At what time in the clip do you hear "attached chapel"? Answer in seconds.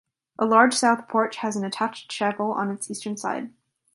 1.63-2.53